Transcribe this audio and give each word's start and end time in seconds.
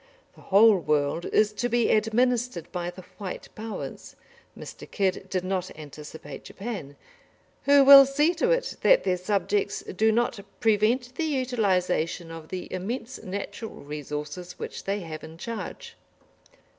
The 0.33 0.41
whole 0.41 0.79
world 0.79 1.25
is 1.25 1.53
to 1.53 1.69
be 1.69 1.91
administered 1.91 2.71
by 2.71 2.89
the 2.89 3.03
"white" 3.19 3.49
Powers 3.53 4.15
Mr. 4.57 4.89
Kidd 4.89 5.27
did 5.29 5.43
not 5.43 5.69
anticipate 5.77 6.43
Japan 6.43 6.95
who 7.65 7.83
will 7.83 8.07
see 8.07 8.33
to 8.33 8.49
it 8.49 8.77
that 8.81 9.03
their 9.03 9.15
subjects 9.15 9.81
do 9.83 10.11
not 10.11 10.39
"prevent 10.59 11.13
the 11.17 11.25
utilisation 11.25 12.31
of 12.31 12.47
the 12.49 12.67
immense 12.73 13.21
natural 13.21 13.75
resources 13.83 14.57
which 14.57 14.85
they 14.85 15.01
have 15.01 15.23
in 15.23 15.37
charge." 15.37 15.95